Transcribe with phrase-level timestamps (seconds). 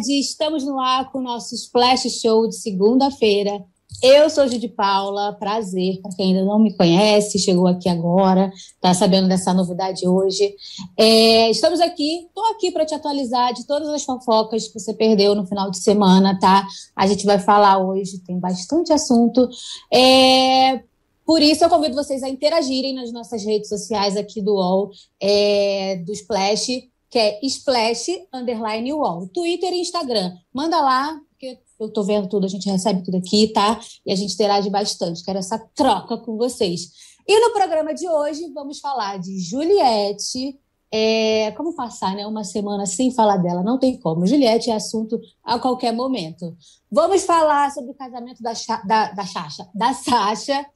[0.00, 3.62] tarde, estamos no ar com o nosso Splash Show de segunda-feira.
[4.02, 8.94] Eu sou Judy Paula, prazer para quem ainda não me conhece, chegou aqui agora, está
[8.94, 10.54] sabendo dessa novidade hoje.
[10.96, 15.34] É, estamos aqui, estou aqui para te atualizar de todas as fofocas que você perdeu
[15.34, 16.66] no final de semana, tá?
[16.96, 19.48] A gente vai falar hoje, tem bastante assunto.
[19.92, 20.82] É,
[21.26, 24.90] por isso, eu convido vocês a interagirem nas nossas redes sociais aqui do UOL,
[25.20, 29.28] é, do Splash, que é Splash Underline UOL.
[29.28, 30.32] Twitter e Instagram.
[30.54, 33.80] Manda lá, porque eu estou vendo tudo, a gente recebe tudo aqui, tá?
[34.06, 35.24] E a gente interage bastante.
[35.24, 36.92] Quero essa troca com vocês.
[37.26, 40.58] E no programa de hoje, vamos falar de Juliette.
[40.92, 43.62] É, como passar né, uma semana sem falar dela?
[43.62, 44.26] Não tem como.
[44.26, 46.56] Juliette é assunto a qualquer momento.
[46.90, 48.52] Vamos falar sobre o casamento da,
[48.84, 50.66] da, da Sasha, da Sasha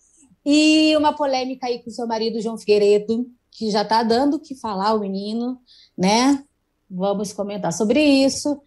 [0.44, 4.54] e uma polêmica aí com seu marido, João Figueiredo, que já está dando o que
[4.54, 5.58] falar, o menino
[5.96, 6.44] né?
[6.90, 8.60] Vamos comentar sobre isso.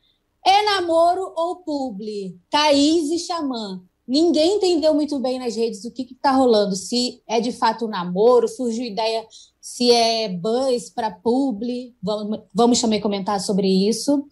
[0.45, 2.38] É namoro ou publi?
[2.49, 3.81] Thaís e Xamã.
[4.07, 6.75] Ninguém entendeu muito bem nas redes o que está rolando.
[6.75, 9.27] Se é de fato um namoro, surgiu ideia
[9.59, 11.93] se é buzz para publi.
[12.02, 14.25] Vamos, vamos também comentar sobre isso.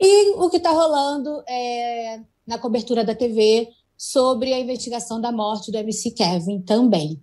[0.00, 5.70] E o que está rolando é, na cobertura da TV sobre a investigação da morte
[5.70, 7.22] do MC Kevin também.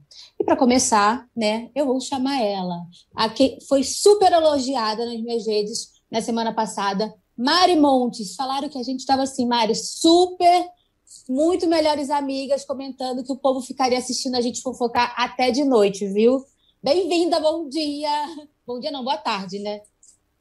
[0.50, 2.82] Para começar, né, eu vou chamar ela.
[3.16, 8.34] A que foi super elogiada nas minhas redes na semana passada, Mari Montes.
[8.34, 10.66] Falaram que a gente estava assim, Mari, super,
[11.30, 16.08] muito melhores amigas, comentando que o povo ficaria assistindo a gente fofocar até de noite,
[16.08, 16.44] viu?
[16.82, 18.10] Bem-vinda, bom dia.
[18.66, 19.82] Bom dia, não, boa tarde, né?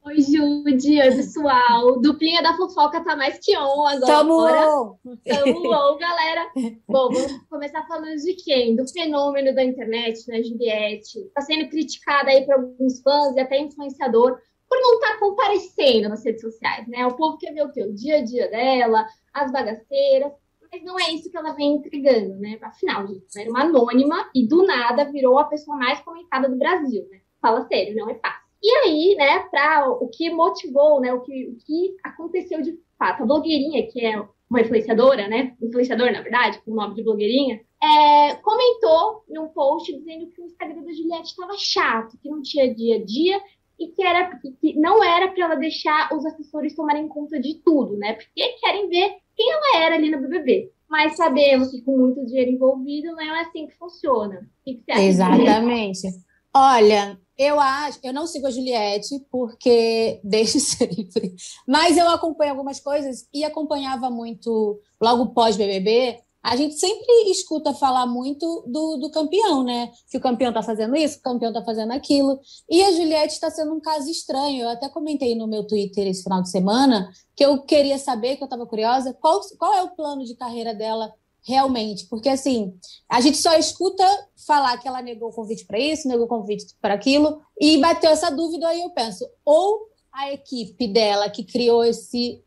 [0.09, 2.01] Oi, Judy, oi, pessoal.
[2.01, 4.06] Duplinha da fofoca tá mais que on agora.
[4.06, 4.98] Tamo on.
[5.23, 6.50] Tamo on, galera.
[6.89, 8.75] Bom, vamos começar falando de quem?
[8.75, 11.31] Do fenômeno da internet, né, Juliette.
[11.34, 16.09] Tá sendo criticada aí por alguns fãs e até influenciador por não estar tá comparecendo
[16.09, 17.06] nas redes sociais, né?
[17.06, 17.83] O povo quer ver o quê?
[17.83, 20.33] O dia a dia dela, as bagaceiras,
[20.72, 22.59] mas não é isso que ela vem entregando, né?
[22.62, 26.56] Afinal, gente, ela era uma anônima e do nada virou a pessoa mais comentada do
[26.56, 27.21] Brasil, né?
[27.43, 28.47] Fala sério, não é fácil.
[28.62, 33.22] E aí, né, para o que motivou, né, o que, o que aconteceu de fato,
[33.22, 34.20] a blogueirinha, que é
[34.50, 39.96] uma influenciadora, né, influenciador, na verdade, com o nome de blogueirinha, é, comentou num post
[39.96, 43.41] dizendo que o Instagram da Juliette estava chato, que não tinha dia a dia
[43.78, 47.96] e que, era, que não era para ela deixar os assessores tomarem conta de tudo,
[47.96, 50.72] né, porque querem ver quem ela era ali no BBB.
[50.88, 54.40] Mas sabemos que com muito dinheiro envolvido não é assim que funciona.
[54.40, 55.02] O que, que você acha?
[55.02, 56.08] Exatamente.
[56.54, 62.81] Olha, eu acho, eu não sigo a Juliette porque desde sempre, mas eu acompanho algumas
[62.81, 66.21] coisas e acompanhava muito logo pós BBB.
[66.43, 69.91] A gente sempre escuta falar muito do, do campeão, né?
[70.10, 72.41] Que o campeão tá fazendo isso, o campeão tá fazendo aquilo.
[72.71, 74.62] E a Juliette está sendo um caso estranho.
[74.62, 78.43] Eu até comentei no meu Twitter esse final de semana que eu queria saber, que
[78.43, 81.12] eu estava curiosa, qual, qual é o plano de carreira dela
[81.48, 82.78] realmente, porque assim,
[83.09, 84.04] a gente só escuta
[84.47, 88.10] falar que ela negou o convite para isso, negou o convite para aquilo, e bateu
[88.10, 92.44] essa dúvida aí eu penso, ou a equipe dela que criou esse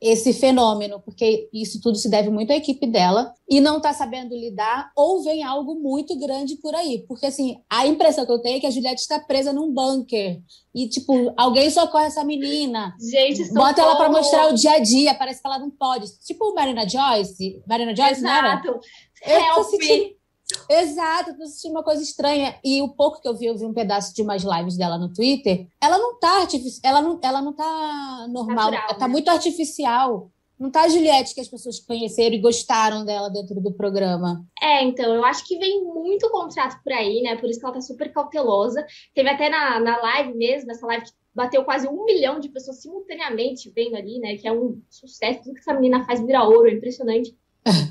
[0.00, 4.34] esse fenômeno, porque isso tudo se deve muito à equipe dela, e não está sabendo
[4.34, 7.04] lidar, ou vem algo muito grande por aí.
[7.08, 10.40] Porque, assim, a impressão que eu tenho é que a Juliette está presa num bunker.
[10.74, 12.94] E, tipo, alguém socorre essa menina.
[13.00, 16.06] Gente, Bota ela para mostrar o dia a dia, parece que ela não pode.
[16.24, 17.62] Tipo Marina Joyce.
[17.66, 18.66] Marina Joyce, Exato.
[18.66, 18.80] não era?
[19.24, 20.22] Eu tô sentindo
[20.68, 22.58] Exato, tô sentindo uma coisa estranha.
[22.64, 25.12] E o pouco que eu vi, eu vi um pedaço de umas lives dela no
[25.12, 25.66] Twitter.
[25.80, 29.12] Ela não tá artificial, ela não, ela não tá normal, Natural, ela tá né?
[29.12, 30.30] muito artificial.
[30.56, 34.46] Não tá a Juliette que as pessoas conheceram e gostaram dela dentro do programa.
[34.62, 37.34] É, então, eu acho que vem muito contrato por aí, né?
[37.34, 38.86] Por isso que ela tá super cautelosa.
[39.12, 42.80] Teve até na, na live mesmo, nessa live que bateu quase um milhão de pessoas
[42.80, 44.36] simultaneamente vendo ali, né?
[44.36, 45.42] Que é um sucesso.
[45.42, 47.36] Tudo que essa menina faz vira ouro, é impressionante.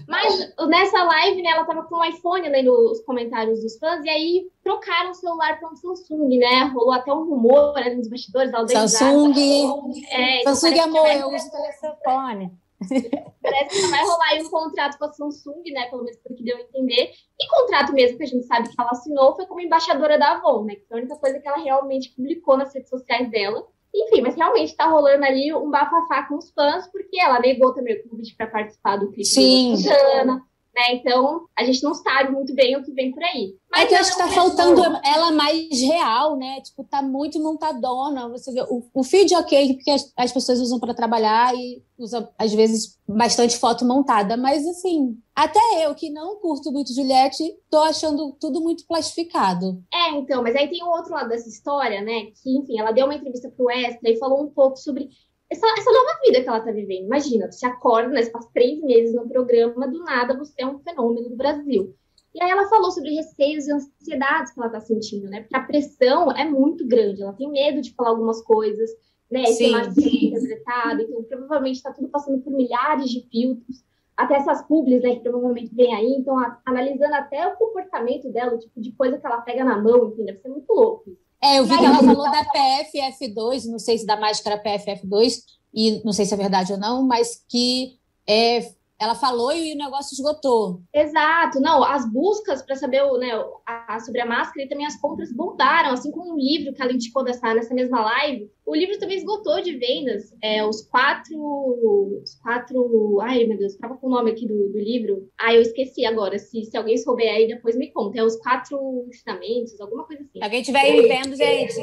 [0.08, 4.10] Mas nessa live, né, ela tava com o iPhone lendo os comentários dos fãs, e
[4.10, 6.64] aí trocaram o celular para um Samsung, né?
[6.74, 8.52] Rolou até um rumor ali nos bastidores.
[8.70, 9.34] Samsung!
[10.10, 12.52] É, então Samsung, amor, eu uso o telefone.
[13.42, 15.86] Parece que vai rolar aí um contrato com a Samsung, né?
[15.90, 17.12] Pelo menos pelo que deu a entender.
[17.40, 20.66] E contrato mesmo que a gente sabe que ela assinou foi como embaixadora da Avon,
[20.66, 20.76] né?
[20.76, 23.66] Que foi a única coisa que ela realmente publicou nas redes sociais dela.
[23.94, 28.00] Enfim, mas realmente tá rolando ali um bafafá com os fãs, porque ela negou também
[28.00, 29.76] o convite para participar do clipe Sim.
[29.76, 30.42] Susana,
[30.74, 30.94] né?
[30.94, 33.56] Então, a gente não sabe muito bem o que vem por aí.
[33.70, 36.62] Mas é que eu acho que tá faltando ela mais real, né?
[36.62, 38.30] Tipo, tá muito montadona.
[38.30, 42.30] Você vê, o, o feed ok, porque as, as pessoas usam para trabalhar e usa,
[42.38, 44.38] às vezes, bastante foto montada.
[44.38, 49.82] Mas, assim, até eu, que não curto muito Juliette, tô achando tudo muito plastificado.
[49.94, 52.28] É, então, mas aí tem o outro lado dessa história, né?
[52.42, 55.10] Que, enfim, ela deu uma entrevista pro Extra e falou um pouco sobre
[55.52, 57.06] essa, essa nova vida que ela tá vivendo.
[57.06, 60.80] Imagina, você acorda, né, você passa três meses no programa, do nada você é um
[60.80, 61.94] fenômeno do Brasil.
[62.34, 65.42] E aí ela falou sobre receios e ansiedades que ela tá sentindo, né?
[65.42, 68.90] Porque a pressão é muito grande, ela tem medo de falar algumas coisas,
[69.30, 69.44] né?
[69.68, 73.84] Imagem ser interpretado, então provavelmente está tudo passando por milhares de filtros,
[74.16, 78.54] até essas publis, né, que provavelmente vem aí, então a, analisando até o comportamento dela,
[78.54, 81.18] o tipo de coisa que ela pega na mão, enfim, deve ser muito louco.
[81.44, 85.40] É, eu vi que ela falou da PFF2, não sei se da máscara PFF2,
[85.74, 87.98] e não sei se é verdade ou não, mas que
[88.28, 88.72] é,
[89.02, 90.84] ela falou e o negócio esgotou.
[90.94, 93.32] Exato, não, as buscas para saber o, né,
[93.66, 96.94] a, sobre a máscara e também as compras bombaram, assim como o livro que ela
[96.94, 98.52] indicou dessa, nessa mesma live.
[98.64, 100.36] O livro também esgotou de vendas.
[100.40, 101.36] É, os quatro.
[102.24, 103.20] Os quatro.
[103.22, 105.28] Ai, meu Deus, estava com o nome aqui do, do livro.
[105.36, 106.38] Ah, eu esqueci agora.
[106.38, 108.20] Se, se alguém souber aí, depois me conta.
[108.20, 108.78] É os quatro
[109.08, 110.38] ensinamentos, alguma coisa assim.
[110.38, 111.74] Se alguém estiver aí vendo, gente,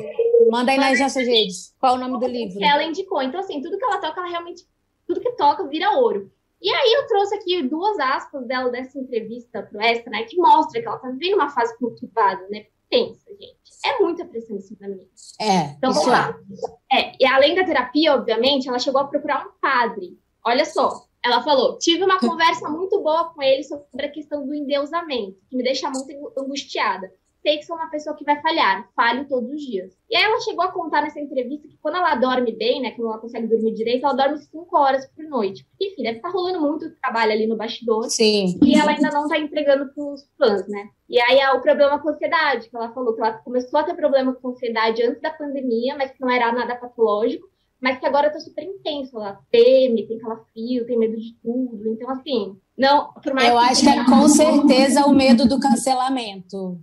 [0.49, 1.75] manda aí nas nossas redes.
[1.81, 2.63] Qual é o nome do livro?
[2.63, 3.21] Ela indicou.
[3.21, 4.63] Então, assim, tudo que ela toca, ela realmente.
[5.05, 6.31] Tudo que toca vira ouro.
[6.61, 10.81] E aí eu trouxe aqui duas aspas dela dessa entrevista pro Extra, né, que mostra
[10.81, 12.67] que ela tá vivendo uma fase conturbada, né?
[12.91, 13.59] Pensa, gente.
[13.85, 15.09] É muita pressão em cima da menina.
[15.41, 15.75] É.
[15.77, 16.37] Então vamos lá.
[16.91, 20.19] É, e além da terapia, obviamente, ela chegou a procurar um padre.
[20.45, 24.55] Olha só, ela falou: tive uma conversa muito boa com ele sobre a questão do
[24.55, 27.13] endeusamento, que me deixa muito angustiada
[27.43, 29.97] sei que sou uma pessoa que vai falhar, falho todos os dias.
[30.11, 33.09] E aí ela chegou a contar nessa entrevista que quando ela dorme bem, né, quando
[33.09, 35.67] ela consegue dormir direito, ela dorme cinco horas por noite.
[35.81, 38.09] Enfim, deve estar rolando muito trabalho ali no bastidor.
[38.11, 38.59] Sim.
[38.63, 40.89] E ela ainda não está entregando para os fãs, né?
[41.09, 43.85] E aí é o problema com a ansiedade, que ela falou que ela começou a
[43.85, 47.49] ter problema com ansiedade antes da pandemia, mas que não era nada patológico
[47.81, 49.17] mas que agora tá super intenso.
[49.17, 51.89] Ela teme, tem calafrio, tem medo de tudo.
[51.89, 53.13] Então, assim, não.
[53.13, 56.81] Por mais Eu que acho que é com certeza o medo do cancelamento.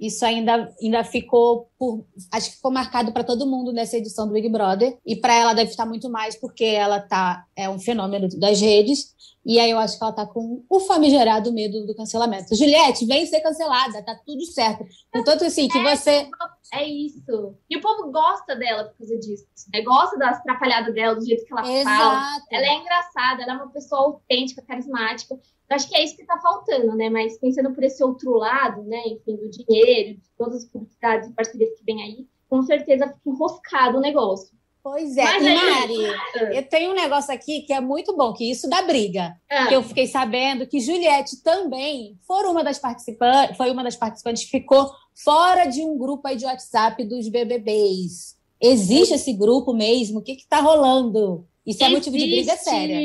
[0.00, 2.06] Isso ainda, ainda ficou por.
[2.32, 4.96] Acho que ficou marcado para todo mundo nessa edição do Big Brother.
[5.04, 9.14] E para ela deve estar muito mais, porque ela tá, é um fenômeno das redes.
[9.44, 12.54] E aí eu acho que ela tá com o famigerado medo do cancelamento.
[12.54, 14.84] Juliette, vem ser cancelada, tá tudo certo.
[15.12, 16.30] Portanto, assim, que é, você.
[16.72, 17.54] É isso.
[17.68, 19.46] E o povo gosta dela por causa disso.
[19.72, 19.82] Né?
[19.82, 21.84] Gosta das atrapalhadas dela, do jeito que ela Exato.
[21.84, 22.42] fala.
[22.50, 25.38] Ela é engraçada, ela é uma pessoa autêntica, carismática.
[25.70, 27.08] Acho que é isso que está faltando, né?
[27.08, 29.00] Mas pensando por esse outro lado, né?
[29.06, 33.20] Enfim, do dinheiro, de todas as publicidades e parcerias que vem aí, com certeza fica
[33.30, 34.50] enroscado o negócio.
[34.82, 36.54] Pois é, Mas e Mari, ah.
[36.54, 39.36] eu tenho um negócio aqui que é muito bom, que isso dá briga.
[39.48, 39.66] Ah.
[39.66, 44.44] Que eu fiquei sabendo que Juliette também foi uma das participantes, foi uma das participantes
[44.44, 48.38] que ficou fora de um grupo aí de WhatsApp dos BBBs.
[48.60, 50.20] Existe esse grupo mesmo?
[50.20, 51.46] O que está rolando?
[51.64, 52.98] Isso Existe, é motivo de briga séria.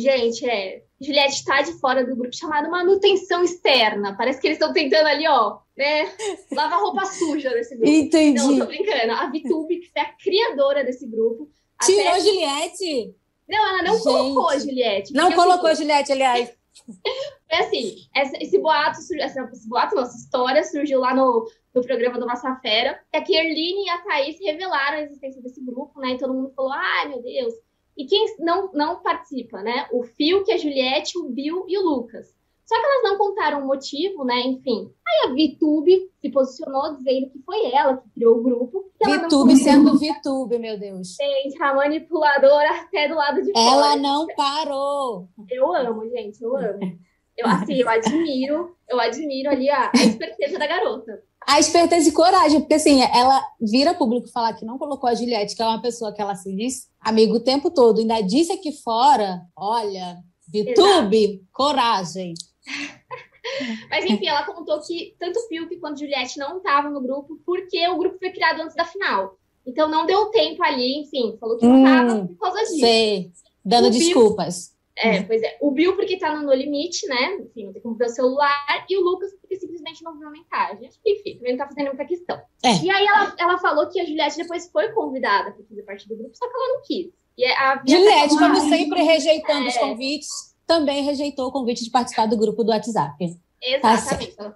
[0.00, 0.82] Gente, é.
[1.00, 4.14] Juliette está de fora do grupo chamado Manutenção Externa.
[4.16, 6.12] Parece que eles estão tentando ali, ó, né?
[6.52, 7.90] Lavar roupa suja desse grupo.
[7.90, 8.38] Entendi.
[8.38, 9.12] Não, tô brincando.
[9.12, 11.50] A Vitube, que foi a criadora desse grupo.
[11.82, 13.14] Tirou a Juliette?
[13.48, 14.04] Não, ela não Gente.
[14.04, 15.12] colocou a Juliette.
[15.14, 16.52] Não colocou a Juliette, aliás.
[17.48, 17.96] É assim,
[18.40, 21.44] esse boato, esse boato, nossa história surgiu lá no,
[21.74, 25.98] no programa do Massafera, que a Kerline e a Thaís revelaram a existência desse grupo,
[26.00, 26.12] né?
[26.12, 27.52] E todo mundo falou, ai, meu Deus,
[28.00, 29.86] e quem não, não participa, né?
[29.92, 32.34] O Phil, que é a Juliette, o Bill e o Lucas.
[32.64, 34.40] Só que elas não contaram o motivo, né?
[34.40, 34.90] Enfim.
[35.06, 38.90] Aí a VTube se posicionou dizendo que foi ela que criou o grupo.
[39.04, 41.16] VTube sendo VTube, meu Deus.
[41.16, 43.70] Gente, a manipuladora até do lado de fora.
[43.70, 45.28] Ela não parou.
[45.50, 46.98] Eu amo, gente, eu amo.
[47.36, 52.12] Eu, assim, eu admiro, eu admiro ali a, a esperteza da garota a esperteza e
[52.12, 55.82] coragem, porque assim, ela vira público falar que não colocou a Juliette, que é uma
[55.82, 60.18] pessoa que ela se diz amigo o tempo todo, ainda disse aqui fora, olha,
[60.52, 62.34] YouTube, coragem.
[63.88, 67.98] Mas enfim, ela contou que tanto Fiuk quanto Juliette não estavam no grupo porque o
[67.98, 69.38] grupo foi criado antes da final.
[69.66, 72.80] Então não deu tempo ali, enfim, falou que não estava hum, por causa disso.
[72.80, 73.32] Sei,
[73.64, 74.74] dando o desculpas.
[75.00, 75.56] É, pois é.
[75.60, 77.36] O Bill, porque tá no No Limite, né?
[77.40, 78.84] Enfim, não tem como ver o celular.
[78.88, 80.90] E o Lucas, porque simplesmente não viu a mensagem.
[81.06, 82.40] Enfim, também não tá fazendo muita questão.
[82.62, 82.74] É.
[82.84, 86.16] E aí ela, ela falou que a Juliette depois foi convidada para fazer parte do
[86.16, 87.10] grupo, só que ela não quis.
[87.38, 89.68] E a Juliette, como sempre, rejeitando é.
[89.68, 90.28] os convites,
[90.66, 93.16] também rejeitou o convite de participar do grupo do WhatsApp.
[93.62, 94.36] Exatamente.
[94.36, 94.54] Tá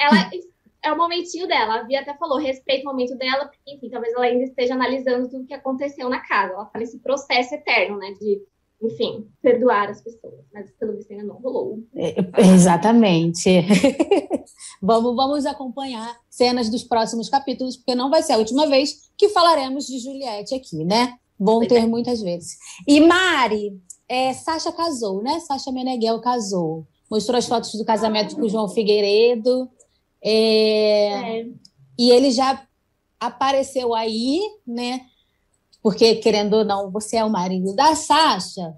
[0.00, 0.30] ela
[0.82, 1.80] é o momentinho dela.
[1.80, 5.28] A Bia até falou, respeita o momento dela, porque, enfim, talvez ela ainda esteja analisando
[5.28, 6.52] tudo que aconteceu na casa.
[6.52, 8.12] Ela tá nesse processo eterno, né?
[8.12, 8.42] De
[8.86, 10.34] enfim, perdoar as pessoas.
[10.52, 11.80] Mas pelo visto ainda não rolou.
[11.94, 12.14] É,
[12.54, 13.50] exatamente.
[14.80, 19.28] vamos, vamos acompanhar cenas dos próximos capítulos, porque não vai ser a última vez que
[19.30, 21.14] falaremos de Juliette aqui, né?
[21.38, 21.86] Vão ter é.
[21.86, 22.56] muitas vezes.
[22.86, 25.40] E Mari, é, Sasha casou, né?
[25.40, 26.86] Sasha Meneghel casou.
[27.10, 29.68] Mostrou as fotos do casamento com o João Figueiredo.
[30.22, 31.46] É, é.
[31.98, 32.66] E ele já
[33.20, 35.00] apareceu aí, né?
[35.84, 38.74] Porque, querendo ou não, você é o marido da Sasha,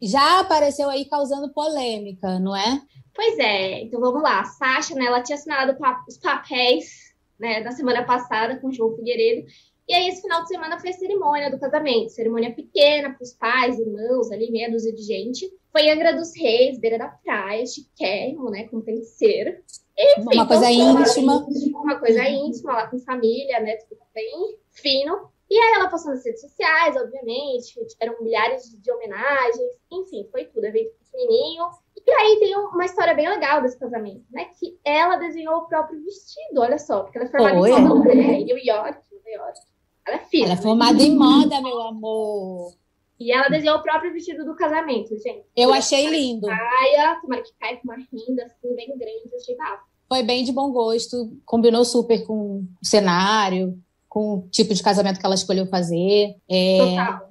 [0.00, 2.80] já apareceu aí causando polêmica, não é?
[3.14, 4.40] Pois é, então vamos lá.
[4.40, 5.76] A Sasha, né, ela tinha assinado
[6.08, 9.46] os papéis né, da semana passada com o João Figueiredo,
[9.86, 12.10] e aí, esse final de semana foi a cerimônia do casamento.
[12.10, 15.48] Cerimônia pequena para os pais, irmãos, ali, meia dúzia de gente.
[15.70, 18.64] Foi em Angra dos Reis, beira da praia, chiquérrimo, né?
[18.64, 19.62] Como tem que ser.
[19.96, 21.46] Enfim, uma coisa íntima.
[21.72, 23.76] Uma coisa íntima, lá com família, né?
[23.88, 25.30] Tudo bem fino.
[25.48, 30.64] E aí ela postou nas redes sociais, obviamente, tiveram milhares de homenagens, enfim, foi tudo,
[30.64, 31.64] evento pequenininho.
[32.04, 34.46] E aí tem uma história bem legal desse casamento, né?
[34.58, 37.70] Que ela desenhou o próprio vestido, olha só, porque ela é formada Oi.
[37.70, 38.38] em moda, né?
[38.38, 39.60] New York, Nova York.
[40.06, 40.44] Ela é filha.
[40.44, 42.72] Ela é formada em moda, meu amor.
[43.18, 45.44] E ela desenhou o próprio vestido do casamento, gente.
[45.56, 46.46] Eu achei lindo.
[46.46, 49.84] Caia, tomara que caia com uma renda assim, bem grande, eu achei bafo.
[50.08, 53.76] Foi bem de bom gosto, combinou super com o cenário,
[54.16, 56.36] com o tipo de casamento que ela escolheu fazer.
[56.48, 56.78] É...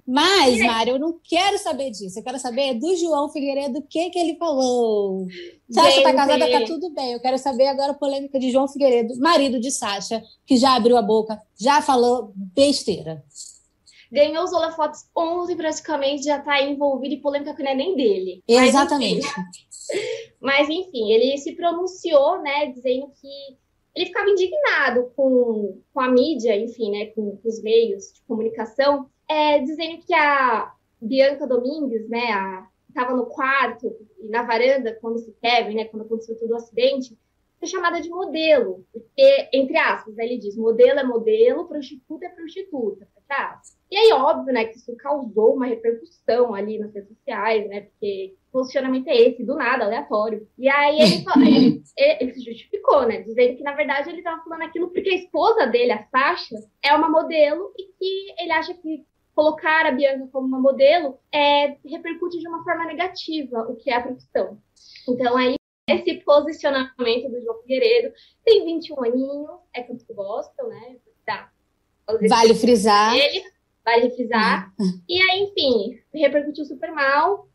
[0.05, 2.19] Mas, Mário, eu não quero saber disso.
[2.19, 5.25] Eu quero saber do João Figueiredo o que, que ele falou.
[5.67, 7.13] Sasha tá casada, tá tudo bem.
[7.13, 10.95] Eu quero saber agora a polêmica de João Figueiredo, marido de Sasha, que já abriu
[10.95, 13.23] a boca, já falou besteira.
[14.11, 18.43] Ganhou os holofotes 11 praticamente, já tá envolvido em polêmica que não é nem dele.
[18.47, 19.25] Exatamente.
[19.25, 23.64] Mas enfim, Mas, enfim ele se pronunciou, né, dizendo que
[23.95, 29.09] ele ficava indignado com, com a mídia, enfim, né, com, com os meios de comunicação,
[29.27, 35.31] é, dizendo que a Bianca Domingues, né, estava no quarto e na varanda quando se
[35.41, 37.17] Kevin, né, quando aconteceu todo o acidente,
[37.57, 42.29] foi chamada de modelo, porque, entre aspas, né, ele diz, modelo é modelo, prostituta é
[42.29, 43.61] prostituta, tá?
[43.89, 48.35] E aí, óbvio, né, que isso causou uma repercussão ali nas redes sociais, né, porque
[48.51, 50.47] posicionamento é esse, do nada, aleatório.
[50.57, 51.83] E aí ele, ele,
[52.19, 55.67] ele, se justificou, né, dizendo que, na verdade, ele estava falando aquilo porque a esposa
[55.67, 59.05] dele, a Sasha, é uma modelo e que ele acha que
[59.35, 63.95] colocar a Bianca como uma modelo é, repercute de uma forma negativa o que é
[63.95, 64.57] a profissão.
[65.07, 65.55] Então, aí,
[65.87, 68.13] esse posicionamento do João Figueiredo
[68.43, 70.97] tem 21 aninhos, é canto gospel, né?
[71.25, 71.51] Tá.
[72.29, 73.13] Vale frisar.
[73.83, 74.73] Vale frisar.
[74.79, 75.01] Uhum.
[75.07, 77.47] E aí, enfim, repercutiu super mal.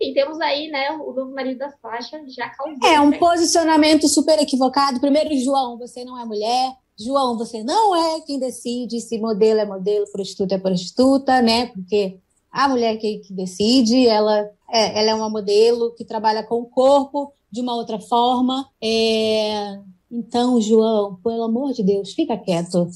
[0.00, 2.78] E temos aí, né, o novo marido da faixa já causou.
[2.84, 3.18] É um né?
[3.18, 5.00] posicionamento super equivocado.
[5.00, 6.72] Primeiro, João, você não é mulher.
[6.98, 11.66] João, você não é quem decide se modelo é modelo, prostituta é prostituta, né?
[11.66, 12.18] Porque
[12.52, 16.66] a mulher que, que decide, ela é, ela é uma modelo que trabalha com o
[16.66, 18.68] corpo de uma outra forma.
[18.82, 19.78] É...
[20.10, 22.88] Então, João, pelo amor de Deus, fica quieto.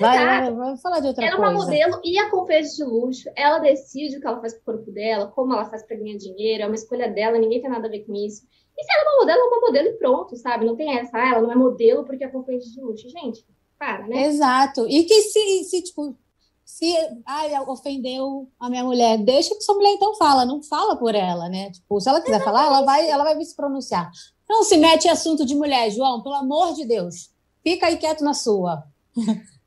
[0.00, 1.50] Vai, vai, vai, falar de outra ela coisa.
[1.50, 3.30] Ela é uma modelo e a companhia de luxo.
[3.36, 6.16] Ela decide o que ela faz com o corpo dela, como ela faz para ganhar
[6.16, 8.42] dinheiro, é uma escolha dela, ninguém tem nada a ver com isso.
[8.76, 10.64] E se ela é uma modelo, ela é uma modelo e pronto, sabe?
[10.64, 13.08] Não tem essa, ah, ela não é modelo porque é companhia de luxo.
[13.10, 13.44] Gente,
[13.78, 14.24] para, né?
[14.24, 14.86] Exato.
[14.88, 16.16] E que se, se tipo,
[16.64, 16.94] se
[17.26, 21.48] ai, ofendeu a minha mulher, deixa que sua mulher então fala, não fala por ela,
[21.48, 21.70] né?
[21.72, 22.58] Tipo, se ela quiser Exatamente.
[22.58, 24.10] falar, ela vai, ela vai se pronunciar.
[24.48, 27.30] Não se mete em assunto de mulher, João, pelo amor de Deus.
[27.62, 28.84] Fica aí quieto na sua.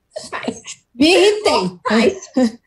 [0.93, 2.19] Me irritei.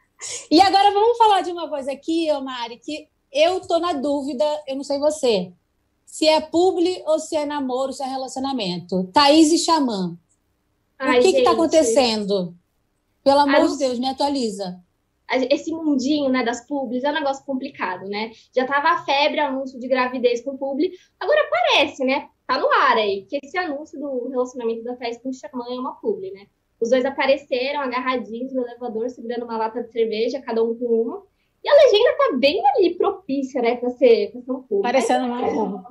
[0.51, 4.77] e agora vamos falar de uma coisa aqui, Mari, que eu tô na dúvida, eu
[4.77, 5.53] não sei você,
[6.05, 9.05] se é publi ou se é namoro, se é relacionamento.
[9.13, 10.17] Thaís e Xamã.
[10.99, 12.55] Ai, o que está acontecendo?
[13.23, 14.81] Pelo amor de Deus, me atualiza.
[15.51, 18.31] Esse mundinho né, das publis é um negócio complicado, né?
[18.55, 22.29] Já tava a febre anúncio de gravidez com publi, agora parece, né?
[22.47, 25.81] Tá no ar aí, que esse anúncio do relacionamento da Thaís com o Xamã é
[25.81, 26.47] uma publi, né?
[26.81, 31.23] Os dois apareceram agarradinhos no elevador, segurando uma lata de cerveja, cada um com uma.
[31.65, 34.83] E a legenda tá bem ali propícia, né, pra ser, pra ser um público.
[34.83, 35.85] Parecendo uma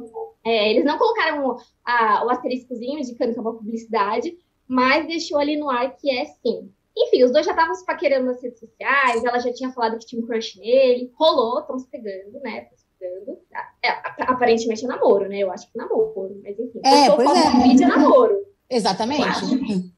[0.45, 4.37] é, Eles não colocaram a, o asteriscozinho indicando que é uma publicidade,
[4.67, 6.71] mas deixou ali no ar que é sim.
[6.97, 10.05] Enfim, os dois já estavam se paquerando nas redes sociais, ela já tinha falado que
[10.05, 12.63] tinha um crush nele, rolou, estão se pegando, né?
[12.63, 13.37] Estão se pegando.
[13.83, 13.89] É,
[14.21, 15.39] aparentemente é namoro, né?
[15.39, 16.79] Eu acho que é namoro, mas enfim.
[16.85, 17.63] É, pois é.
[17.63, 18.45] Vídeo, é namoro.
[18.69, 19.93] Exatamente.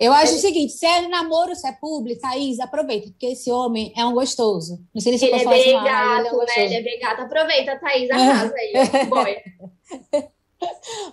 [0.00, 0.36] Eu acho é.
[0.36, 4.14] o seguinte, se é namoro, se é público, Thaís, aproveita, porque esse homem é um
[4.14, 4.80] gostoso.
[4.94, 6.46] Não sei se ele, é bem gato, ele é um né?
[6.56, 7.20] Ele é bem gato.
[7.20, 8.72] Aproveita, Thaís, arrasa aí,
[9.06, 9.42] boia.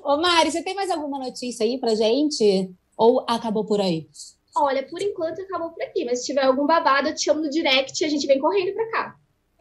[0.05, 2.71] Ô Mari, você tem mais alguma notícia aí pra gente?
[2.97, 4.07] Ou acabou por aí?
[4.55, 7.49] Olha, por enquanto acabou por aqui, mas se tiver algum babado, eu te chamo no
[7.49, 9.15] direct e a gente vem correndo pra cá.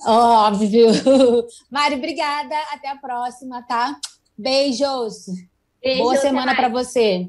[0.07, 0.87] Óbvio.
[1.69, 2.55] Mari, obrigada.
[2.71, 3.99] Até a próxima, tá?
[4.39, 5.27] Beijos.
[5.83, 7.29] Beijo, Boa semana para você.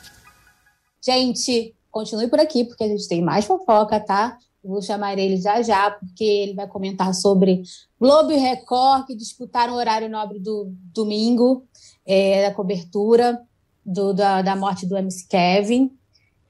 [1.03, 4.37] Gente, continue por aqui, porque a gente tem mais fofoca, tá?
[4.63, 7.63] vou chamar ele já já, porque ele vai comentar sobre
[7.99, 11.65] Globo e Record, que disputaram o horário nobre do domingo,
[12.05, 13.41] é, da cobertura
[13.85, 15.91] do, da, da morte do MC Kevin.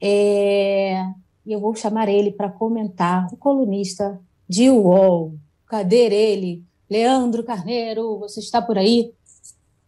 [0.00, 1.02] É,
[1.46, 5.34] e eu vou chamar ele para comentar, o colunista de UOL.
[5.66, 6.62] Cadê ele?
[6.90, 9.12] Leandro Carneiro, você está por aí?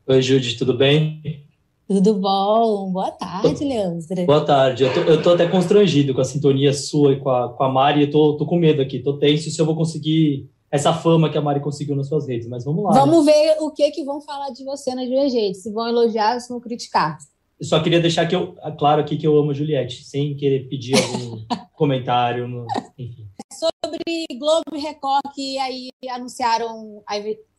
[0.06, 1.43] Oi, Judy, tudo bem?
[1.86, 2.90] Tudo bom?
[2.92, 4.26] Boa tarde, Leandro.
[4.26, 4.84] Boa tarde.
[4.84, 7.68] Eu tô, eu tô até constrangido com a sintonia sua e com a, com a
[7.68, 8.02] Mari.
[8.02, 11.36] Eu tô, tô com medo aqui, tô tenso se eu vou conseguir essa fama que
[11.36, 12.92] a Mari conseguiu nas suas redes, mas vamos lá.
[12.92, 13.32] Vamos né?
[13.32, 16.40] ver o que que vão falar de você nas duas redes, se vão elogiar ou
[16.40, 17.18] se vão criticar.
[17.60, 20.68] Eu só queria deixar que eu, claro aqui que eu amo a Juliette, sem querer
[20.68, 21.44] pedir algum
[21.76, 22.66] comentário, no,
[22.98, 23.26] enfim.
[23.52, 27.02] Sobre Globo e Record, que aí anunciaram,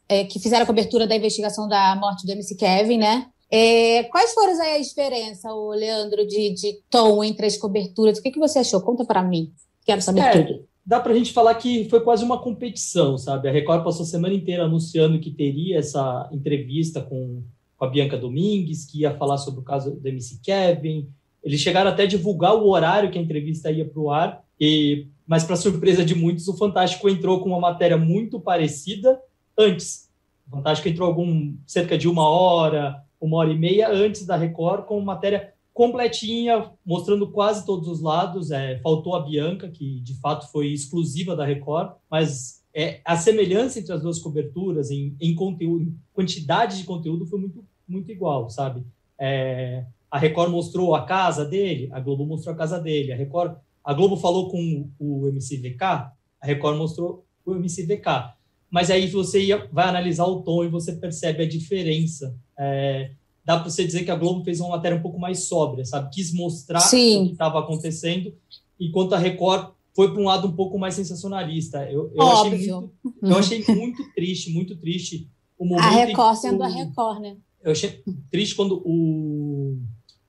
[0.10, 3.28] é, que fizeram a cobertura da investigação da morte do MC Kevin, né?
[3.52, 8.18] É, quais foram aí a diferença, o Leandro, de, de tom entre as coberturas?
[8.18, 8.82] O que, que você achou?
[8.82, 9.54] Conta para mim.
[9.86, 10.66] Quero saber é, tudo.
[10.86, 13.48] Dá para a gente falar que foi quase uma competição, sabe?
[13.48, 17.44] A Record passou a semana inteira anunciando que teria essa entrevista com,
[17.78, 21.08] com a Bianca Domingues, que ia falar sobre o caso do MC Kevin.
[21.44, 25.08] Eles chegaram até a divulgar o horário que a entrevista ia para o ar, e,
[25.28, 29.20] mas, para surpresa de muitos, o Fantástico entrou com uma matéria muito parecida
[29.58, 30.10] antes.
[30.48, 34.86] O Fantástico entrou algum cerca de uma hora, uma hora e meia antes da Record,
[34.86, 38.52] com matéria completinha, mostrando quase todos os lados.
[38.52, 43.80] É, faltou a Bianca, que de fato foi exclusiva da Record, mas é, a semelhança
[43.80, 48.50] entre as duas coberturas em, em conteúdo, em quantidade de conteúdo, foi muito, muito igual,
[48.50, 48.86] sabe?
[49.20, 53.12] É, a Record mostrou a casa dele, a Globo mostrou a casa dele.
[53.12, 58.36] A Record, a Globo falou com o MCVK, a Record mostrou o MCVK
[58.76, 62.36] mas aí você ia, vai analisar o tom e você percebe a diferença.
[62.58, 63.12] É,
[63.44, 66.14] dá para você dizer que a Globo fez uma matéria um pouco mais sóbria, sabe?
[66.14, 67.24] Quis mostrar Sim.
[67.24, 68.34] o que estava acontecendo,
[68.80, 71.90] enquanto a Record foi para um lado um pouco mais sensacionalista.
[71.90, 72.92] Eu, eu achei, muito,
[73.22, 75.86] eu achei muito triste, muito triste o momento.
[75.86, 77.38] A Record sendo o, a Record, né?
[77.64, 79.80] Eu achei triste quando o,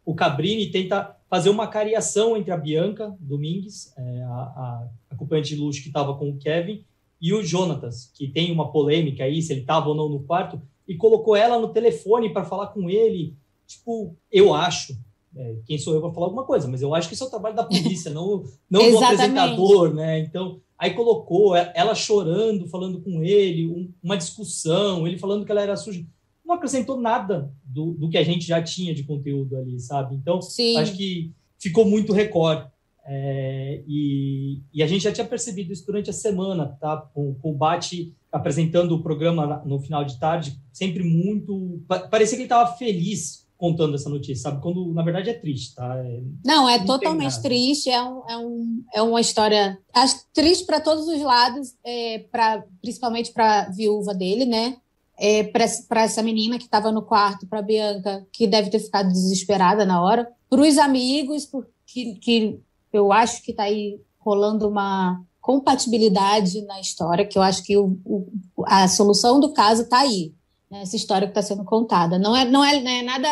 [0.04, 5.60] o Cabrini tenta fazer uma cariação entre a Bianca Domingues, é, a, a acompanhante de
[5.60, 6.84] luxo que estava com o Kevin,
[7.20, 10.60] e o Jonatas, que tem uma polêmica aí, se ele estava ou não no quarto,
[10.86, 13.34] e colocou ela no telefone para falar com ele.
[13.66, 14.96] Tipo, eu acho,
[15.36, 17.30] é, quem sou eu para falar alguma coisa, mas eu acho que isso é o
[17.30, 20.20] trabalho da polícia, não, não do apresentador, né?
[20.20, 25.62] Então, aí colocou ela chorando, falando com ele, um, uma discussão, ele falando que ela
[25.62, 26.04] era suja.
[26.44, 30.14] Não acrescentou nada do, do que a gente já tinha de conteúdo ali, sabe?
[30.14, 30.76] Então, Sim.
[30.76, 32.70] acho que ficou muito recorde.
[33.08, 36.96] É, e, e, a gente já tinha percebido isso durante a semana, tá?
[37.14, 41.80] Com, o Bate apresentando o programa no final de tarde, sempre muito.
[42.10, 44.60] Parecia que ele estava feliz contando essa notícia, sabe?
[44.60, 45.96] Quando na verdade é triste, tá?
[45.98, 47.88] É, não, é totalmente triste.
[47.88, 49.78] É, um, é, um, é uma história.
[49.94, 54.76] Acho triste para todos os lados, é, pra, principalmente para a viúva dele, né?
[55.18, 59.86] É, para essa menina que estava no quarto, para Bianca, que deve ter ficado desesperada
[59.86, 61.48] na hora, para os amigos,
[61.86, 62.60] que, que
[62.92, 67.96] eu acho que está aí rolando uma compatibilidade na história, que eu acho que o,
[68.04, 68.26] o,
[68.66, 70.34] a solução do caso está aí,
[70.68, 72.18] nessa né, história que está sendo contada.
[72.18, 73.28] Não é, não, é, não é nada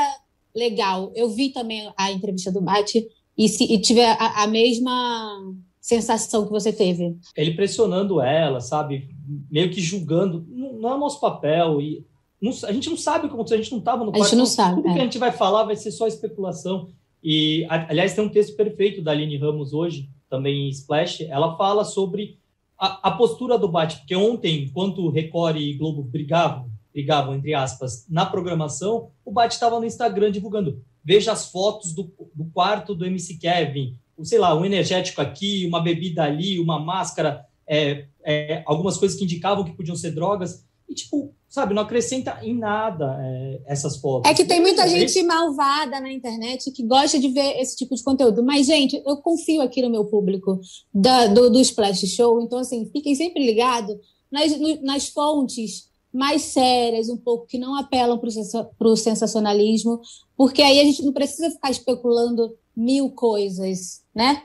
[0.55, 1.11] legal.
[1.16, 3.05] Eu vi também a entrevista do Bate
[3.37, 5.42] e, se, e tive a, a mesma
[5.81, 7.16] sensação que você teve.
[7.37, 9.09] Ele pressionando ela, sabe?
[9.50, 10.46] Meio que julgando.
[10.48, 11.81] Não, não é o nosso papel.
[11.81, 12.07] E
[12.40, 14.22] não, a gente não sabe como a gente não estava no quarto.
[14.22, 14.77] A gente não sabe.
[14.77, 14.92] Tudo é.
[14.92, 16.87] que a gente vai falar vai ser só especulação.
[17.24, 21.22] E, aliás, tem um texto perfeito da Aline Ramos hoje, também em Splash.
[21.22, 22.38] Ela fala sobre
[22.78, 28.06] a, a postura do Bate, porque ontem, enquanto Record e Globo brigavam, brigavam, entre aspas,
[28.08, 30.82] na programação, o Bate estava no Instagram divulgando.
[31.04, 35.80] Veja as fotos do, do quarto do MC Kevin, sei lá, um energético aqui, uma
[35.80, 40.64] bebida ali, uma máscara, é, é, algumas coisas que indicavam que podiam ser drogas.
[40.88, 44.28] E, tipo, sabe, não acrescenta em nada é, essas fotos.
[44.28, 48.02] É que tem muita gente malvada na internet que gosta de ver esse tipo de
[48.02, 48.42] conteúdo.
[48.42, 50.60] Mas, gente, eu confio aqui no meu público
[50.92, 52.42] da, do, do Splash Show.
[52.42, 53.96] Então, assim, fiquem sempre ligados
[54.32, 60.00] nas, nas fontes mais sérias, um pouco, que não apelam para o sensacionalismo,
[60.36, 64.42] porque aí a gente não precisa ficar especulando mil coisas, né?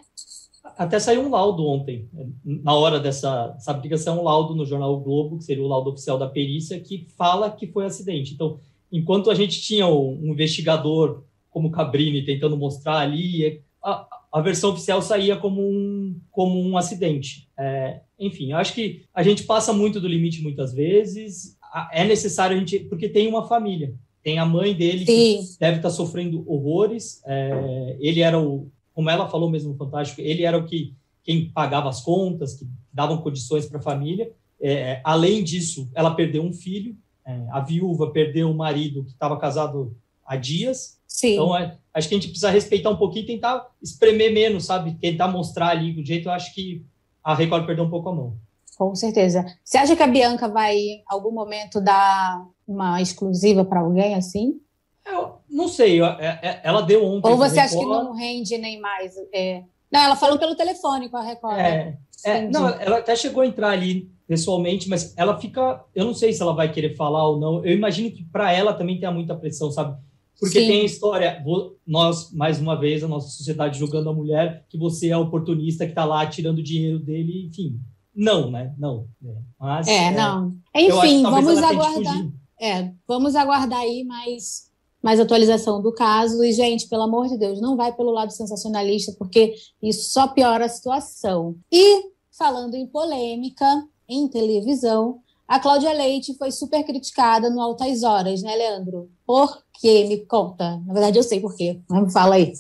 [0.80, 2.08] Até saiu um laudo ontem,
[2.44, 5.68] na hora dessa, dessa briga, saiu um laudo no jornal o Globo, que seria o
[5.68, 8.34] laudo oficial da perícia, que fala que foi acidente.
[8.34, 8.60] Então,
[8.92, 13.62] enquanto a gente tinha um investigador como Cabrini tentando mostrar ali.
[13.84, 17.48] A, a versão oficial saía como um, como um acidente.
[17.58, 21.58] É, enfim, acho que a gente passa muito do limite muitas vezes.
[21.92, 25.40] É necessário a gente, porque tem uma família, tem a mãe dele Sim.
[25.40, 27.22] que deve estar sofrendo horrores.
[27.26, 30.20] É, ele era o, como ela falou mesmo, fantástico.
[30.20, 34.30] Ele era o que quem pagava as contas, que davam condições para a família.
[34.60, 36.98] É, além disso, ela perdeu um filho.
[37.26, 41.00] É, a viúva perdeu o marido que estava casado há dias.
[41.08, 41.36] Sim.
[41.36, 44.96] Então, é, acho que a gente precisa respeitar um pouquinho tentar espremer menos, sabe?
[44.96, 46.28] Tentar mostrar ali o jeito.
[46.28, 46.86] Eu acho que
[47.24, 48.38] a Record perdeu um pouco a mão.
[48.78, 49.46] Com certeza.
[49.64, 54.60] Você acha que a Bianca vai, em algum momento, dar uma exclusiva para alguém assim?
[55.06, 56.02] Eu não sei.
[56.02, 57.30] É, é, ela deu ontem.
[57.30, 59.16] Ou você acha que não rende nem mais?
[59.34, 59.64] É...
[59.92, 61.58] Não, ela falou pelo telefone com a Record.
[61.58, 65.84] É, é, não, ela até chegou a entrar ali pessoalmente, mas ela fica.
[65.96, 67.66] Eu não sei se ela vai querer falar ou não.
[67.66, 69.98] Eu imagino que para ela também tem muita pressão, sabe?
[70.40, 70.68] Porque Sim.
[70.68, 71.44] tem a história,
[71.86, 75.92] nós, mais uma vez, a nossa sociedade julgando a mulher, que você é oportunista que
[75.92, 77.78] está lá tirando dinheiro dele, enfim.
[78.16, 78.74] Não, né?
[78.78, 79.08] Não.
[79.24, 80.56] É, mas, é, é não.
[80.74, 82.28] Enfim, vamos aguardar.
[82.62, 84.69] É, vamos aguardar aí mais,
[85.02, 86.44] mais atualização do caso.
[86.44, 90.66] E, gente, pelo amor de Deus, não vai pelo lado sensacionalista, porque isso só piora
[90.66, 91.56] a situação.
[91.72, 93.66] E, falando em polêmica,
[94.08, 99.10] em televisão, a Cláudia Leite foi super criticada no Altas Horas, né, Leandro?
[99.26, 100.06] Por quê?
[100.08, 100.78] Me conta.
[100.86, 101.80] Na verdade, eu sei por quê.
[101.90, 102.54] Mas me fala aí.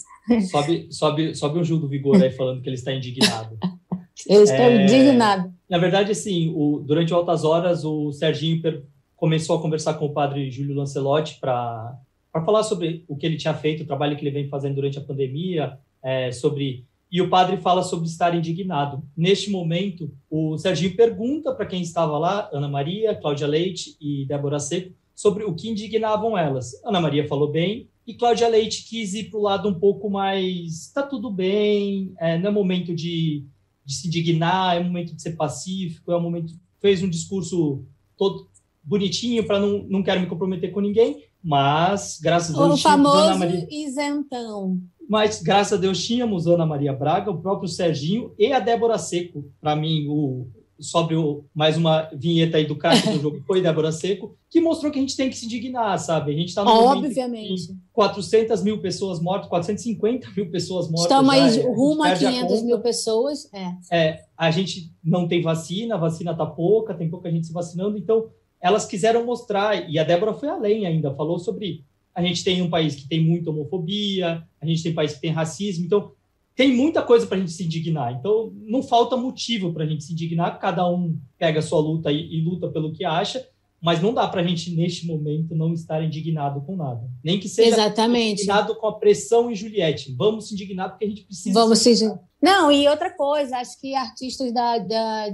[0.49, 3.57] Sobe, sobe, sobe o Gil do Vigor aí falando que ele está indignado.
[4.27, 5.53] eu estou é, indignado.
[5.69, 8.83] Na verdade, assim, o, durante Altas Horas, o Serginho per,
[9.15, 11.95] começou a conversar com o padre Júlio Lancelotti para
[12.43, 15.01] falar sobre o que ele tinha feito, o trabalho que ele vem fazendo durante a
[15.01, 19.01] pandemia, é, sobre e o padre fala sobre estar indignado.
[19.17, 24.59] Neste momento, o Serginho pergunta para quem estava lá, Ana Maria, Cláudia Leite e Débora
[24.59, 26.81] Seco, sobre o que indignavam elas.
[26.85, 30.85] Ana Maria falou bem e Cláudia Leite quis ir para o lado um pouco mais,
[30.85, 33.43] está tudo bem, é, não é momento de,
[33.83, 37.83] de se indignar, é momento de ser pacífico, é um momento fez um discurso
[38.17, 38.47] todo
[38.83, 43.39] bonitinho para não não quero me comprometer com ninguém, mas graças a Deus o famoso
[43.39, 43.67] Maria...
[43.69, 48.99] isentão mas graças a Deus tínhamos Ana Maria Braga, o próprio Serginho e a Débora
[48.99, 49.43] Seco.
[49.59, 50.45] Para mim, o,
[50.79, 54.91] sobre o, mais uma vinheta aí do craque do jogo foi Débora Seco, que mostrou
[54.91, 56.31] que a gente tem que se indignar, sabe?
[56.31, 57.75] A gente está no Obviamente.
[57.91, 61.05] 400 mil pessoas mortas, 450 mil pessoas mortas.
[61.05, 63.49] Estamos aí rumo a 500 a mil pessoas.
[63.51, 63.73] É.
[63.91, 64.23] é.
[64.37, 68.29] a gente não tem vacina, a vacina está pouca, tem pouca gente se vacinando, então
[68.61, 72.69] elas quiseram mostrar, e a Débora foi além ainda, falou sobre a gente tem um
[72.69, 76.11] país que tem muita homofobia, a gente tem um país que tem racismo, então
[76.55, 78.13] tem muita coisa para a gente se indignar.
[78.13, 82.11] Então não falta motivo para a gente se indignar, cada um pega a sua luta
[82.11, 83.47] e, e luta pelo que acha,
[83.81, 87.09] mas não dá para a gente, neste momento, não estar indignado com nada.
[87.23, 88.41] Nem que seja Exatamente.
[88.41, 90.13] indignado com a pressão em Juliette.
[90.17, 91.57] Vamos se indignar porque a gente precisa.
[91.57, 91.95] Vamos se
[92.41, 95.27] Não, e outra coisa, acho que artistas da, da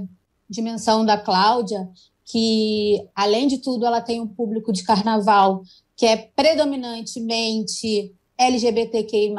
[0.48, 1.88] dimensão da Cláudia,
[2.26, 5.62] que, além de tudo, ela tem um público de carnaval
[5.96, 9.34] que é predominantemente LGBTQI+,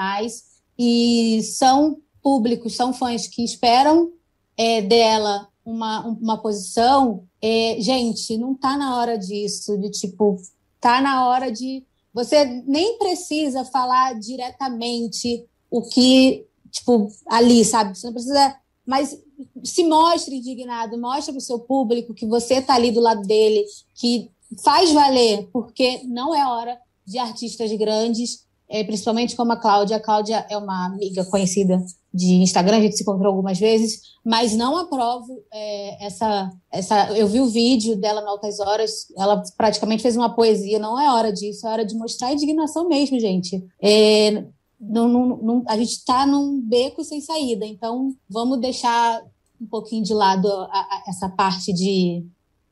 [0.80, 4.12] e são públicos, são fãs que esperam
[4.56, 10.38] é, dela uma, uma posição, é, gente, não está na hora disso, de tipo,
[10.80, 11.84] tá na hora de.
[12.13, 17.97] Você nem precisa falar diretamente o que, tipo, ali, sabe?
[17.97, 18.56] Você não precisa.
[18.88, 19.19] Mas
[19.63, 23.65] se mostre indignado, mostre para o seu público que você está ali do lado dele,
[23.93, 24.32] que
[24.63, 29.97] faz valer, porque não é hora de artistas grandes, é, principalmente como a Cláudia.
[29.97, 34.56] A Cláudia é uma amiga conhecida de Instagram, a gente se encontrou algumas vezes, mas
[34.56, 37.12] não aprovo é, essa, essa.
[37.12, 41.12] Eu vi o vídeo dela no Altas Horas, ela praticamente fez uma poesia, não é
[41.12, 43.63] hora disso, é hora de mostrar a indignação mesmo, gente.
[43.82, 44.45] É,
[44.79, 49.23] não, não, não, a gente está num beco sem saída, então vamos deixar
[49.59, 52.23] um pouquinho de lado a, a, essa parte de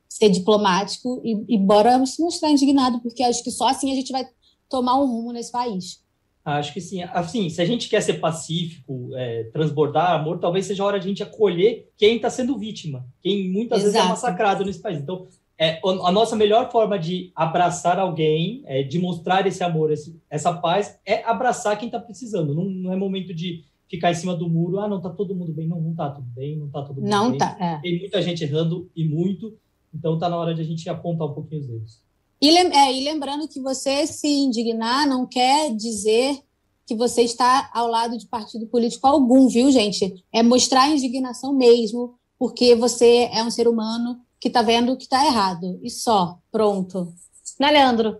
[0.08, 4.12] ser diplomático e, e bora se mostrar indignado, porque acho que só assim a gente
[4.12, 4.26] vai
[4.68, 6.04] tomar um rumo nesse país.
[6.44, 7.02] Acho que sim.
[7.02, 11.06] Assim, se a gente quer ser pacífico, é, transbordar amor, talvez seja a hora de
[11.06, 13.92] a gente acolher quem está sendo vítima, quem muitas Exato.
[13.92, 15.00] vezes é massacrado nesse país.
[15.00, 15.26] Então,
[15.58, 20.52] é, a nossa melhor forma de abraçar alguém, é, de mostrar esse amor, esse, essa
[20.52, 22.54] paz, é abraçar quem está precisando.
[22.54, 24.78] Não, não, é momento de ficar em cima do muro.
[24.80, 25.66] Ah, não está todo mundo bem.
[25.66, 27.38] Não, não está tudo bem, não está todo mundo não bem.
[27.38, 27.80] Tá, é.
[27.80, 29.56] Tem muita gente errando e muito.
[29.94, 32.02] Então está na hora de a gente apontar um pouquinho os dedos.
[32.40, 36.38] E, é, e lembrando que você se indignar não quer dizer
[36.86, 40.22] que você está ao lado de partido político algum, viu, gente?
[40.30, 45.04] É mostrar a indignação mesmo, porque você é um ser humano que está vendo que
[45.04, 45.78] está errado.
[45.82, 47.12] E só, pronto.
[47.58, 48.18] Né, Leandro?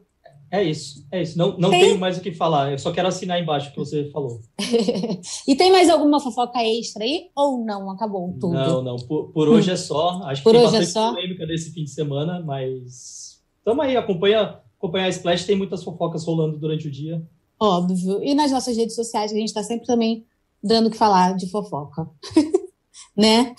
[0.51, 1.37] É isso, é isso.
[1.37, 4.11] Não, não tenho mais o que falar, eu só quero assinar embaixo o que você
[4.11, 4.41] falou.
[5.47, 7.31] e tem mais alguma fofoca extra aí?
[7.35, 7.91] Ou não?
[7.91, 8.55] Acabou tudo?
[8.55, 8.97] Não, não.
[8.97, 10.23] Por, por hoje é só.
[10.27, 11.13] Acho por que tem hoje é só.
[11.13, 13.43] polêmica desse fim de semana, mas.
[13.65, 17.23] Tamo aí, acompanha, acompanha a Splash, tem muitas fofocas rolando durante o dia.
[17.59, 18.23] Óbvio.
[18.23, 20.25] E nas nossas redes sociais, a gente está sempre também
[20.63, 22.09] dando o que falar de fofoca.
[23.17, 23.55] né?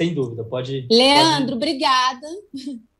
[0.00, 0.86] Sem dúvida, pode.
[0.90, 1.52] Leandro, pode...
[1.52, 2.26] obrigada.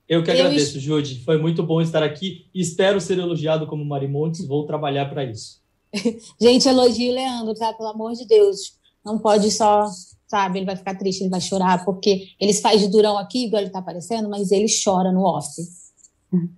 [0.06, 0.80] Eu que agradeço, eu...
[0.82, 1.24] Jude.
[1.24, 2.44] Foi muito bom estar aqui.
[2.54, 4.46] Espero ser elogiado como Marimontes.
[4.46, 5.62] Vou trabalhar para isso.
[6.38, 7.72] Gente, elogio o Leandro, tá?
[7.72, 8.74] Pelo amor de Deus.
[9.02, 9.86] Não pode só,
[10.28, 10.58] sabe?
[10.58, 13.70] Ele vai ficar triste, ele vai chorar, porque ele faz de durão aqui, igual ele
[13.70, 15.48] tá aparecendo, mas ele chora no off.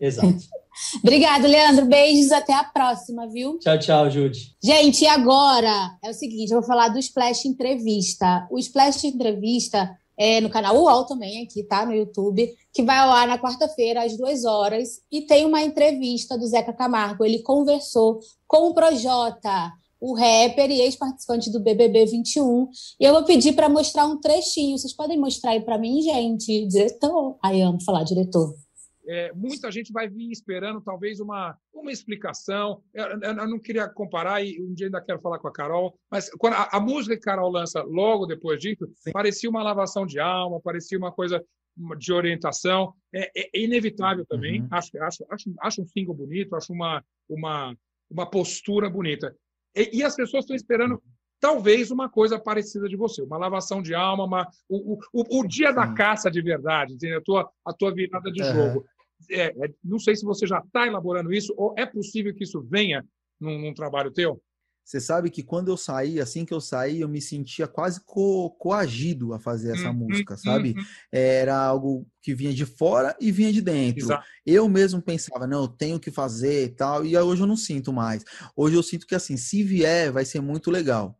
[0.00, 0.38] Exato.
[1.04, 1.86] Obrigado, Leandro.
[1.86, 3.60] Beijos, até a próxima, viu?
[3.60, 4.56] Tchau, tchau, Jude.
[4.60, 8.48] Gente, e agora é o seguinte: eu vou falar do Splash Entrevista.
[8.50, 11.84] O Splash Entrevista é no canal UOL também, aqui, tá?
[11.84, 16.38] No YouTube, que vai ao ar na quarta-feira, às duas horas, e tem uma entrevista
[16.38, 17.24] do Zeca Camargo.
[17.24, 22.68] Ele conversou com o Projota, o rapper e ex-participante do BBB 21.
[23.00, 24.78] E eu vou pedir para mostrar um trechinho.
[24.78, 26.66] Vocês podem mostrar aí para mim, gente?
[26.66, 27.36] Diretor.
[27.42, 28.54] Ai, amo falar diretor
[29.06, 32.82] é, muita gente vai vir esperando talvez uma, uma explicação.
[32.94, 35.98] Eu, eu, eu, não queria comparar, e um dia ainda quero falar com a Carol,
[36.10, 39.12] mas quando a, a música que a Carol lança logo depois disso, Sim.
[39.12, 41.44] parecia uma lavação de alma, parecia uma coisa
[41.98, 42.94] de orientação.
[43.14, 44.60] É, é inevitável também.
[44.60, 44.68] Uhum.
[44.70, 47.76] Acho, acho, acho, acho um single bonito, acho uma, uma,
[48.10, 49.34] uma postura bonita.
[49.74, 51.02] E, e as pessoas estão esperando
[51.42, 55.72] talvez uma coisa parecida de você, uma lavação de alma, uma, o, o, o dia
[55.72, 57.18] da caça de verdade, entendeu?
[57.18, 58.84] A tua, a tua virada de jogo.
[59.28, 62.62] É, é, não sei se você já está elaborando isso, ou é possível que isso
[62.62, 63.04] venha
[63.40, 64.40] num, num, trabalho teu?
[64.84, 68.50] Você sabe que quando eu saí, assim que eu saí, eu me sentia quase co
[68.50, 70.74] coagido a fazer essa uhum, música, sabe?
[70.76, 70.84] Uhum.
[71.10, 74.04] Era algo que vinha de fora e vinha de dentro.
[74.04, 74.24] Exato.
[74.46, 77.92] Eu mesmo pensava, não, eu tenho que fazer e tal, e hoje eu não sinto
[77.92, 78.24] mais.
[78.56, 81.18] Hoje eu sinto que, assim, se vier, vai ser muito legal.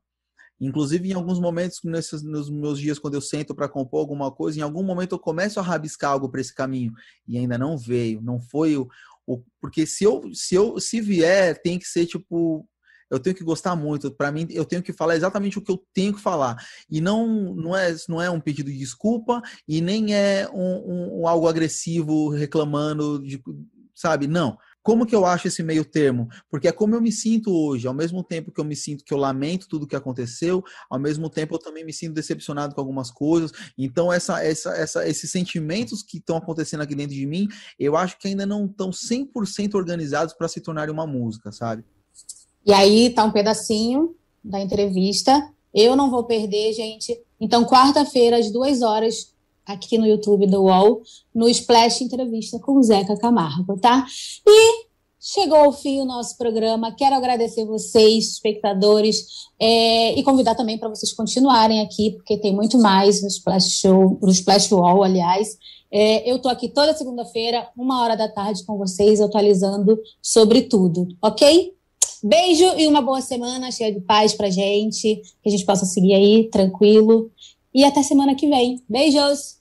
[0.63, 4.61] Inclusive, em alguns momentos, nesses, nos meus dias, quando eu sento para compor alguma coisa,
[4.61, 6.93] em algum momento eu começo a rabiscar algo para esse caminho
[7.27, 8.89] e ainda não veio, não foi o,
[9.27, 9.43] o.
[9.61, 12.65] porque se eu, se eu se vier, tem que ser tipo
[13.11, 14.11] eu tenho que gostar muito.
[14.11, 16.57] Para mim, eu tenho que falar exatamente o que eu tenho que falar.
[16.91, 21.21] E não, não, é, não é um pedido de desculpa e nem é um, um,
[21.21, 23.39] um algo agressivo reclamando, de,
[23.95, 24.27] sabe?
[24.27, 26.29] Não como que eu acho esse meio termo?
[26.51, 29.15] Porque é como eu me sinto hoje, ao mesmo tempo que eu me sinto que
[29.15, 33.11] eu lamento tudo que aconteceu, ao mesmo tempo eu também me sinto decepcionado com algumas
[33.11, 33.53] coisas.
[33.79, 38.19] Então, essa, essa, essa, esses sentimentos que estão acontecendo aqui dentro de mim, eu acho
[38.19, 41.85] que ainda não estão 100% organizados para se tornarem uma música, sabe?
[42.67, 45.49] E aí tá um pedacinho da entrevista.
[45.75, 47.19] Eu não vou perder, gente.
[47.41, 49.32] Então, quarta-feira, às duas horas,
[49.67, 51.03] aqui no YouTube do UOL,
[51.35, 54.07] no Splash Entrevista com Zeca Camargo, tá?
[54.47, 54.87] E
[55.21, 56.93] chegou ao fim o nosso programa.
[56.93, 59.25] Quero agradecer vocês, espectadores,
[59.59, 64.19] é, e convidar também para vocês continuarem aqui, porque tem muito mais no Splash Show,
[64.21, 65.57] no Splash Wall, aliás.
[65.91, 71.07] É, eu estou aqui toda segunda-feira, uma hora da tarde, com vocês, atualizando sobre tudo,
[71.23, 71.75] ok?
[72.25, 76.15] Beijo e uma boa semana, cheia de paz pra gente, que a gente possa seguir
[76.15, 77.31] aí tranquilo
[77.75, 78.83] e até semana que vem.
[78.89, 79.61] Beijos!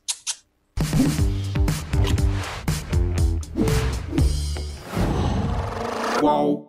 [6.21, 6.60] Uau.